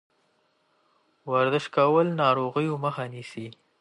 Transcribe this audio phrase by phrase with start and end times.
[1.31, 3.47] ورزش کول د ناروغیو مخه نیسي.